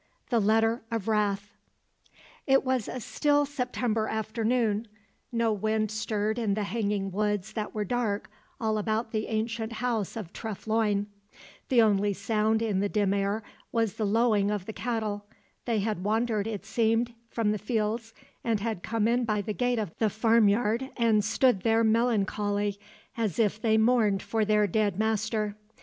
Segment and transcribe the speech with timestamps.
[0.31, 1.51] The Letter of Wrath
[2.47, 4.87] It was a still September afternoon.
[5.31, 8.27] No wind stirred in the hanging woods that were dark
[8.59, 11.05] all about the ancient house of Treff Loyne;
[11.69, 15.27] the only sound in the dim air was the lowing of the cattle;
[15.65, 18.11] they had wandered, it seemed, from the fields
[18.43, 22.79] and had come in by the gate of the farmyard and stood there melancholy,
[23.17, 25.55] as if they mourned for their dead master.